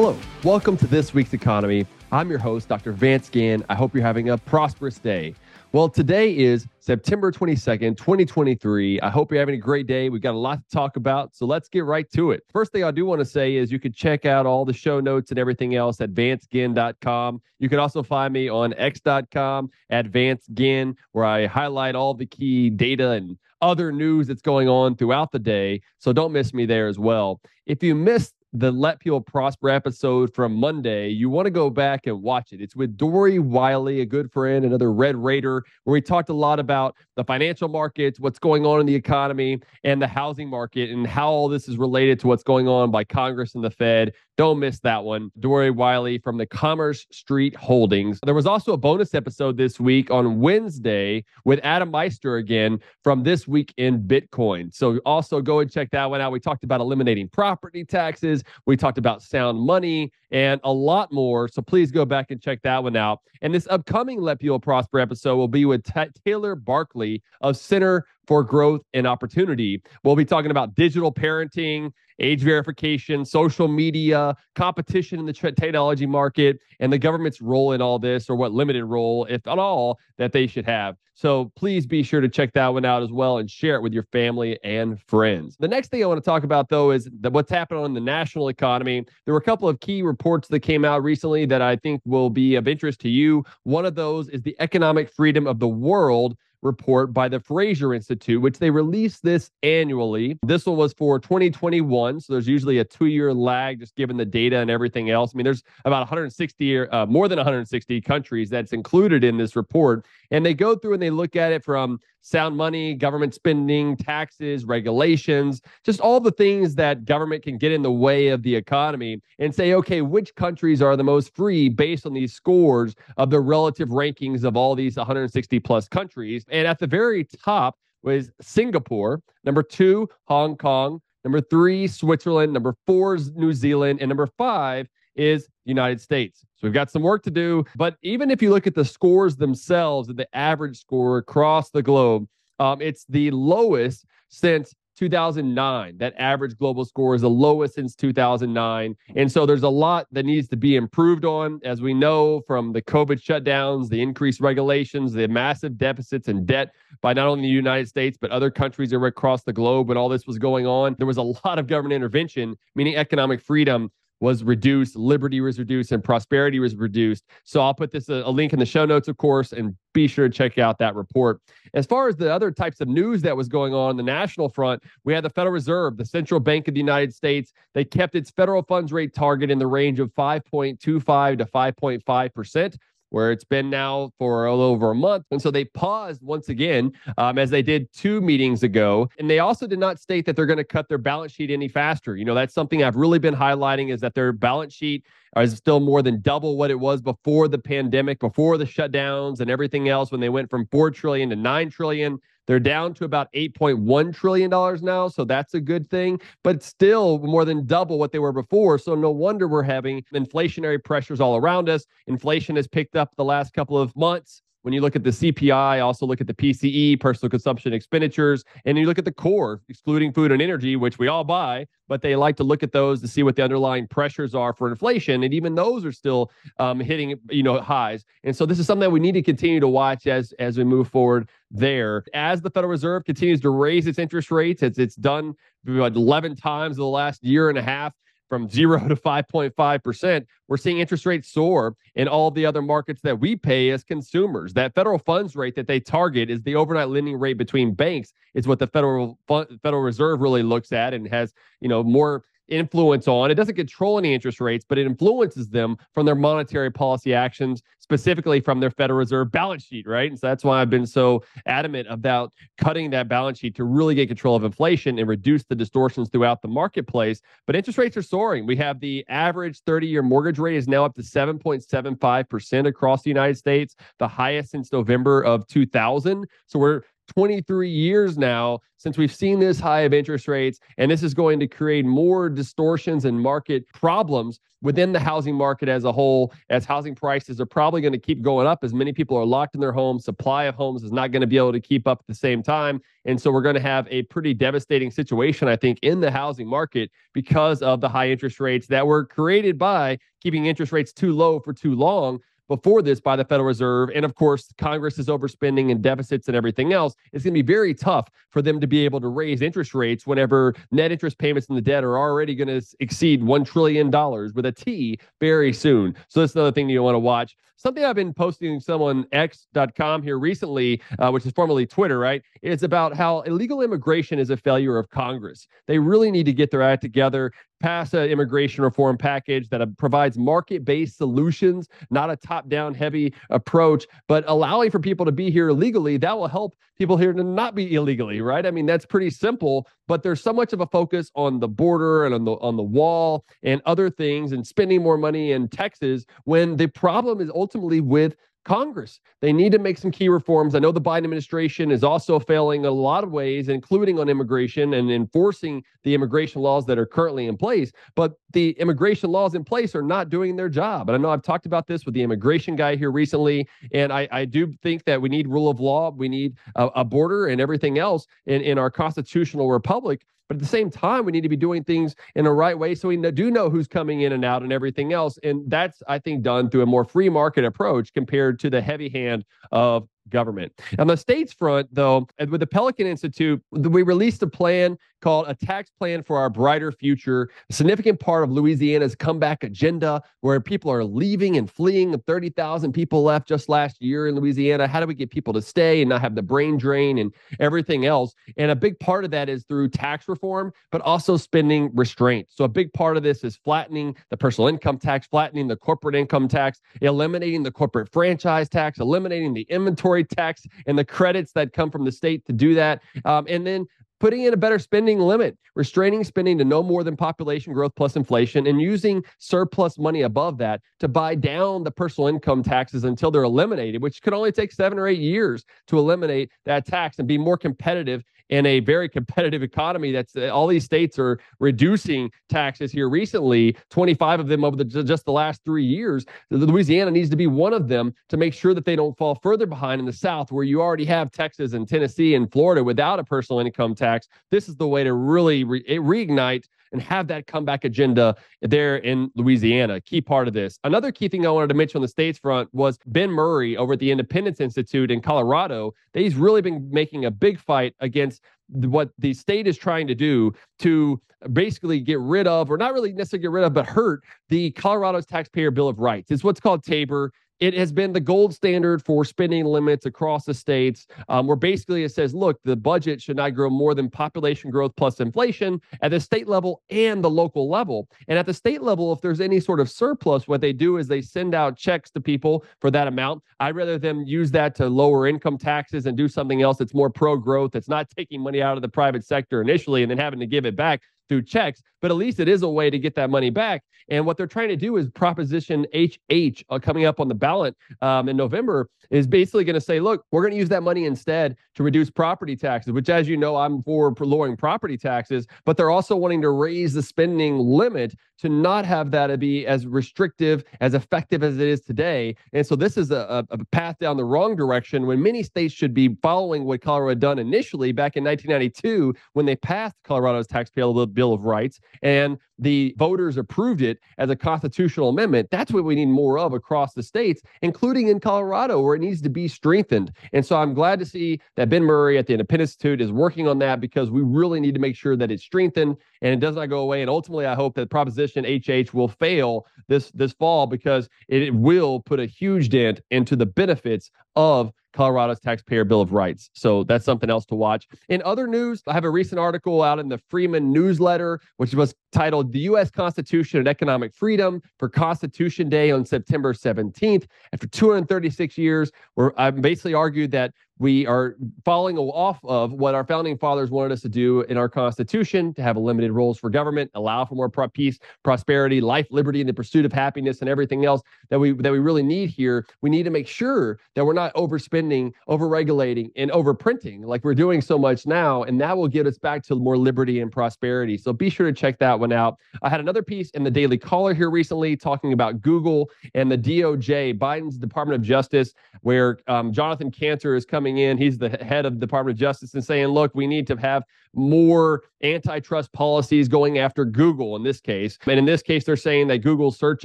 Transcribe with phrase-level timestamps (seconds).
[0.00, 1.84] Hello, welcome to this week's economy.
[2.12, 2.92] I'm your host, Dr.
[2.92, 3.64] Vance Ginn.
[3.68, 5.34] I hope you're having a prosperous day.
[5.72, 9.00] Well, today is September 22nd, 2023.
[9.00, 10.08] I hope you're having a great day.
[10.08, 12.44] We've got a lot to talk about, so let's get right to it.
[12.52, 15.00] First thing I do want to say is you can check out all the show
[15.00, 17.42] notes and everything else at vanceginn.com.
[17.58, 22.70] You can also find me on x.com at vanceginn, where I highlight all the key
[22.70, 25.80] data and other news that's going on throughout the day.
[25.98, 27.40] So don't miss me there as well.
[27.66, 32.06] If you missed the Let People Prosper episode from Monday, you want to go back
[32.06, 32.62] and watch it.
[32.62, 36.58] It's with Dory Wiley, a good friend, another Red Raider, where we talked a lot
[36.58, 41.06] about the financial markets, what's going on in the economy, and the housing market, and
[41.06, 44.14] how all this is related to what's going on by Congress and the Fed.
[44.38, 45.30] Don't miss that one.
[45.40, 48.20] Dory Wiley from the Commerce Street Holdings.
[48.24, 53.24] There was also a bonus episode this week on Wednesday with Adam Meister again from
[53.24, 54.72] This Week in Bitcoin.
[54.72, 56.30] So also go and check that one out.
[56.30, 61.48] We talked about eliminating property taxes, we talked about sound money, and a lot more.
[61.48, 63.20] So please go back and check that one out.
[63.42, 68.06] And this upcoming Let People Prosper episode will be with T- Taylor Barkley of Center
[68.28, 69.82] for Growth and Opportunity.
[70.04, 71.90] We'll be talking about digital parenting,
[72.20, 77.98] age verification, social media, competition in the technology market, and the government's role in all
[77.98, 80.96] this, or what limited role, if at all, that they should have.
[81.14, 83.92] So please be sure to check that one out as well and share it with
[83.92, 85.56] your family and friends.
[85.58, 88.50] The next thing I want to talk about, though, is what's happening in the national
[88.50, 89.04] economy.
[89.24, 92.30] There were a couple of key reports that came out recently that I think will
[92.30, 93.42] be of interest to you.
[93.64, 98.40] One of those is the economic freedom of the world report by the Fraser Institute,
[98.40, 100.38] which they release this annually.
[100.44, 102.20] This one was for 2021.
[102.20, 105.32] So there's usually a two year lag just given the data and everything else.
[105.34, 110.06] I mean, there's about 160 uh, more than 160 countries that's included in this report.
[110.30, 114.64] And they go through and they look at it from sound money, government spending, taxes,
[114.64, 119.20] regulations, just all the things that government can get in the way of the economy
[119.38, 123.40] and say, okay, which countries are the most free based on these scores of the
[123.40, 126.44] relative rankings of all these 160 plus countries.
[126.48, 132.74] And at the very top was Singapore, number two, Hong Kong, number three, Switzerland, number
[132.86, 136.40] four is New Zealand, and number five is the United States.
[136.56, 137.64] So we've got some work to do.
[137.76, 142.26] But even if you look at the scores themselves, the average score across the globe,
[142.58, 145.96] um, it's the lowest since 2009.
[145.98, 148.96] That average global score is the lowest since 2009.
[149.14, 152.72] And so there's a lot that needs to be improved on, as we know from
[152.72, 157.48] the COVID shutdowns, the increased regulations, the massive deficits and debt by not only the
[157.48, 160.96] United States, but other countries across the globe when all this was going on.
[160.98, 165.92] There was a lot of government intervention, meaning economic freedom was reduced, liberty was reduced,
[165.92, 167.24] and prosperity was reduced.
[167.44, 170.08] So I'll put this a, a, link in the show notes, of course, and be
[170.08, 171.40] sure to check out that report.
[171.74, 174.48] As far as the other types of news that was going on on the national
[174.48, 177.52] front, we had the Federal Reserve, the central bank of the United States.
[177.74, 182.76] They kept its federal funds rate target in the range of 5.25 to 5.5 percent
[183.10, 185.24] where it's been now for a little over a month.
[185.30, 189.08] And so they paused once again, um, as they did two meetings ago.
[189.18, 191.68] And they also did not state that they're going to cut their balance sheet any
[191.68, 192.16] faster.
[192.16, 195.04] You know, that's something I've really been highlighting is that their balance sheet
[195.36, 199.50] is still more than double what it was before the pandemic, before the shutdowns and
[199.50, 202.18] everything else when they went from 4 trillion to 9 trillion.
[202.48, 205.08] They're down to about $8.1 trillion now.
[205.08, 208.78] So that's a good thing, but still more than double what they were before.
[208.78, 211.84] So no wonder we're having inflationary pressures all around us.
[212.06, 214.42] Inflation has picked up the last couple of months.
[214.62, 218.76] When you look at the CPI, also look at the PCE, personal consumption expenditures, and
[218.76, 222.16] you look at the core, excluding food and energy, which we all buy, but they
[222.16, 225.32] like to look at those to see what the underlying pressures are for inflation, and
[225.32, 228.04] even those are still um, hitting you know highs.
[228.24, 230.64] And so this is something that we need to continue to watch as as we
[230.64, 232.04] move forward there.
[232.12, 235.34] As the Federal Reserve continues to raise its interest rates, it's it's done
[235.66, 237.94] 11 times in the last year and a half
[238.28, 240.26] from zero to 5.5%.
[240.48, 244.52] We're seeing interest rates soar in all the other markets that we pay as consumers.
[244.54, 248.46] That federal funds rate that they target is the overnight lending rate between banks, is
[248.46, 253.30] what the Federal Federal Reserve really looks at and has, you know, more influence on.
[253.30, 257.62] It doesn't control any interest rates, but it influences them from their monetary policy actions,
[257.78, 260.10] specifically from their Federal Reserve balance sheet, right?
[260.10, 263.94] And so that's why I've been so adamant about cutting that balance sheet to really
[263.94, 267.20] get control of inflation and reduce the distortions throughout the marketplace.
[267.46, 268.46] But interest rates are soaring.
[268.46, 273.10] We have the average 30 year mortgage rate is now up to 7.75% across the
[273.10, 276.26] United States, the highest since November of 2000.
[276.46, 281.02] So we're 23 years now since we've seen this high of interest rates, and this
[281.02, 285.92] is going to create more distortions and market problems within the housing market as a
[285.92, 289.24] whole, as housing prices are probably going to keep going up as many people are
[289.24, 290.04] locked in their homes.
[290.04, 292.42] Supply of homes is not going to be able to keep up at the same
[292.42, 292.80] time.
[293.04, 296.46] And so we're going to have a pretty devastating situation, I think, in the housing
[296.46, 301.12] market because of the high interest rates that were created by keeping interest rates too
[301.12, 303.90] low for too long before this by the Federal Reserve.
[303.94, 306.94] And of course, Congress is overspending and deficits and everything else.
[307.12, 310.06] It's going to be very tough for them to be able to raise interest rates
[310.06, 313.90] whenever net interest payments in the debt are already going to exceed $1 trillion
[314.34, 315.94] with a T very soon.
[316.08, 317.36] So that's another thing you want to watch.
[317.58, 322.22] Something I've been posting some on x.com here recently, uh, which is formerly Twitter, right?
[322.40, 325.48] It's about how illegal immigration is a failure of Congress.
[325.66, 329.66] They really need to get their act together pass an immigration reform package that uh,
[329.76, 335.12] provides market based solutions, not a top down heavy approach, but allowing for people to
[335.12, 335.96] be here legally.
[335.96, 338.46] That will help people here to not be illegally, right?
[338.46, 342.04] I mean, that's pretty simple, but there's so much of a focus on the border
[342.06, 346.04] and on the on the wall and other things and spending more money in Texas
[346.24, 348.16] when the problem is ultimately with
[348.48, 349.00] Congress.
[349.20, 350.54] They need to make some key reforms.
[350.54, 354.08] I know the Biden administration is also failing in a lot of ways, including on
[354.08, 357.70] immigration and enforcing the immigration laws that are currently in place.
[357.94, 360.88] But the immigration laws in place are not doing their job.
[360.88, 363.46] And I know I've talked about this with the immigration guy here recently.
[363.72, 366.84] And I, I do think that we need rule of law, we need a, a
[366.86, 370.06] border and everything else in, in our constitutional republic.
[370.28, 372.74] But at the same time, we need to be doing things in the right way
[372.74, 375.18] so we do know who's coming in and out and everything else.
[375.22, 378.90] And that's, I think, done through a more free market approach compared to the heavy
[378.90, 380.52] hand of government.
[380.78, 385.34] On the states front, though, with the Pelican Institute, we released a plan called A
[385.34, 390.70] Tax Plan for Our Brighter Future, a significant part of Louisiana's comeback agenda, where people
[390.70, 391.98] are leaving and fleeing.
[391.98, 394.66] 30,000 people left just last year in Louisiana.
[394.66, 397.86] How do we get people to stay and not have the brain drain and everything
[397.86, 398.14] else?
[398.36, 402.28] And a big part of that is through tax reform, but also spending restraint.
[402.30, 405.94] So a big part of this is flattening the personal income tax, flattening the corporate
[405.94, 411.52] income tax, eliminating the corporate franchise tax, eliminating the inventory tax and the credits that
[411.52, 412.82] come from the state to do that.
[413.04, 413.66] Um, and then
[414.00, 417.96] putting in a better spending limit, restraining spending to no more than population growth plus
[417.96, 423.10] inflation, and using surplus money above that to buy down the personal income taxes until
[423.10, 427.08] they're eliminated, which could only take seven or eight years to eliminate that tax and
[427.08, 432.10] be more competitive in a very competitive economy that's uh, all these states are reducing
[432.28, 436.04] taxes here recently 25 of them over the, just the last three years.
[436.30, 439.46] Louisiana needs to be one of them to make sure that they don't fall further
[439.46, 443.04] behind in the south where you already have texas and tennessee and florida without a
[443.04, 443.87] personal income tax
[444.30, 448.76] this is the way to really re- eh, reignite and have that comeback agenda there
[448.76, 449.80] in Louisiana.
[449.80, 450.58] Key part of this.
[450.64, 453.72] Another key thing I wanted to mention on the states front was Ben Murray over
[453.72, 455.72] at the Independence Institute in Colorado.
[455.94, 460.32] He's really been making a big fight against what the state is trying to do
[460.60, 461.00] to
[461.32, 465.06] basically get rid of, or not really necessarily get rid of, but hurt the Colorado's
[465.06, 466.10] Taxpayer Bill of Rights.
[466.10, 470.34] It's what's called TABOR it has been the gold standard for spending limits across the
[470.34, 474.50] states, um, where basically it says, look, the budget should not grow more than population
[474.50, 477.88] growth plus inflation at the state level and the local level.
[478.08, 480.88] And at the state level, if there's any sort of surplus, what they do is
[480.88, 483.22] they send out checks to people for that amount.
[483.40, 486.90] I'd rather them use that to lower income taxes and do something else that's more
[486.90, 490.20] pro growth, that's not taking money out of the private sector initially and then having
[490.20, 492.94] to give it back through checks, but at least it is a way to get
[492.96, 493.62] that money back.
[493.88, 497.56] And what they're trying to do is Proposition HH uh, coming up on the ballot
[497.80, 500.84] um, in November is basically going to say, look, we're going to use that money
[500.84, 505.56] instead to reduce property taxes, which, as you know, I'm for lowering property taxes, but
[505.56, 510.44] they're also wanting to raise the spending limit to not have that be as restrictive,
[510.60, 512.16] as effective as it is today.
[512.32, 515.72] And so this is a, a path down the wrong direction when many states should
[515.72, 520.66] be following what Colorado had done initially back in 1992 when they passed Colorado's taxpayer
[520.98, 525.28] Bill of Rights and the voters approved it as a constitutional amendment.
[525.30, 529.00] That's what we need more of across the states, including in Colorado, where it needs
[529.02, 529.92] to be strengthened.
[530.12, 533.28] And so I'm glad to see that Ben Murray at the Independence Institute is working
[533.28, 536.34] on that because we really need to make sure that it's strengthened and it does
[536.34, 536.80] not go away.
[536.80, 541.78] And ultimately, I hope that Proposition HH will fail this this fall because it will
[541.78, 546.30] put a huge dent into the benefits of Colorado's Taxpayer Bill of Rights.
[546.34, 547.66] So that's something else to watch.
[547.88, 551.74] In other news, I have a recent article out in the Freeman newsletter, which was
[551.92, 552.70] titled The U.S.
[552.70, 557.06] Constitution and Economic Freedom for Constitution Day on September 17th.
[557.32, 562.84] After 236 years, where I basically argued that we are falling off of what our
[562.84, 566.70] founding fathers wanted us to do in our Constitution to have limited roles for government,
[566.74, 570.82] allow for more peace, prosperity, life, liberty, and the pursuit of happiness and everything else
[571.10, 572.44] that we that we really need here.
[572.60, 577.40] We need to make sure that we're not overspending, overregulating, and overprinting like we're doing
[577.40, 580.76] so much now, and that will get us back to more liberty and prosperity.
[580.76, 582.18] So be sure to check that one out.
[582.42, 586.18] I had another piece in the Daily Caller here recently talking about Google and the
[586.18, 590.78] DOJ, Biden's Department of Justice, where um, Jonathan Kanter is coming in.
[590.78, 593.64] He's the head of the Department of Justice and saying, look, we need to have
[593.94, 597.78] more antitrust policies going after Google in this case.
[597.86, 599.64] And in this case, they're saying that Google's search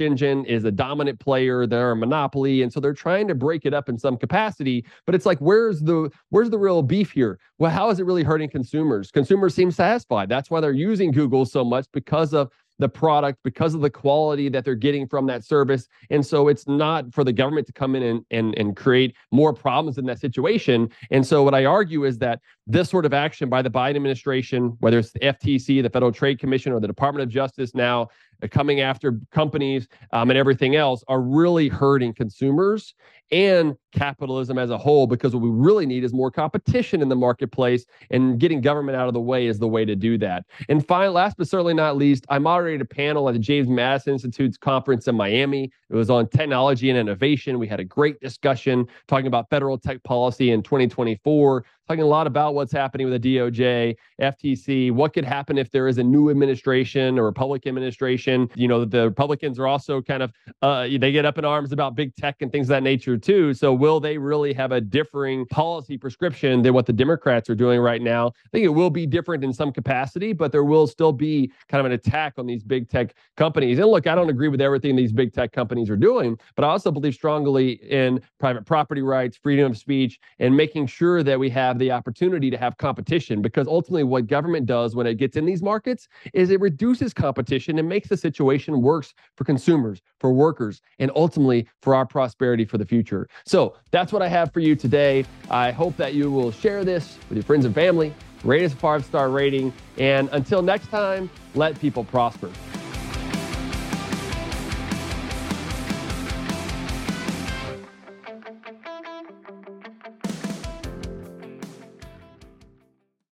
[0.00, 2.62] engine is a dominant player, they're a monopoly.
[2.62, 4.84] And so they're trying to break it up in some capacity.
[5.06, 7.38] But it's like, where's the where's the real beef here?
[7.58, 9.10] Well, how is it really hurting consumers?
[9.10, 10.28] Consumers seem satisfied.
[10.28, 14.48] That's why they're using Google so much because of the product because of the quality
[14.48, 15.88] that they're getting from that service.
[16.10, 19.52] And so it's not for the government to come in and, and, and create more
[19.52, 20.90] problems in that situation.
[21.10, 24.76] And so what I argue is that this sort of action by the Biden administration,
[24.80, 28.08] whether it's the FTC, the Federal Trade Commission, or the Department of Justice now,
[28.50, 32.94] coming after companies um, and everything else are really hurting consumers
[33.32, 37.16] and capitalism as a whole because what we really need is more competition in the
[37.16, 40.44] marketplace and getting government out of the way is the way to do that.
[40.68, 44.14] And finally, last but certainly not least, I moderated a panel at the James Madison
[44.14, 45.72] Institute's conference in Miami.
[45.90, 47.58] It was on technology and innovation.
[47.58, 52.26] We had a great discussion talking about federal tech policy in 2024, talking a lot
[52.26, 56.30] about what's happening with the DOJ, FTC, what could happen if there is a new
[56.30, 58.48] administration or a Republican administration.
[58.54, 61.94] You know, the Republicans are also kind of uh, they get up in arms about
[61.94, 63.52] big tech and things of that nature too.
[63.54, 67.80] So will they really have a differing policy prescription than what the Democrats are doing
[67.80, 68.28] right now?
[68.28, 71.80] I think it will be different in some capacity, but there will still be kind
[71.80, 73.78] of an attack on these big tech companies.
[73.78, 76.68] And look, I don't agree with everything these big tech companies are doing, but I
[76.68, 81.50] also believe strongly in private property rights, freedom of speech, and making sure that we
[81.50, 85.36] have have the opportunity to have competition because ultimately what government does when it gets
[85.36, 90.32] in these markets is it reduces competition and makes the situation worse for consumers, for
[90.32, 93.28] workers, and ultimately for our prosperity for the future.
[93.44, 95.24] So that's what I have for you today.
[95.50, 98.14] I hope that you will share this with your friends and family,
[98.44, 102.50] rate us a five star rating, and until next time, let people prosper.